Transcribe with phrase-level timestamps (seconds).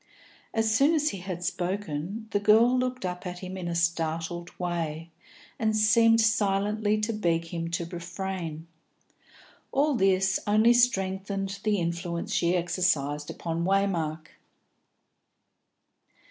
[0.51, 4.49] As soon as he had spoken, the girl looked up at him in a startled
[4.59, 5.11] way,
[5.59, 8.65] and seemed silently to beg him to refrain.
[9.71, 14.29] All this only strengthened the influence she exercised upon Waymark.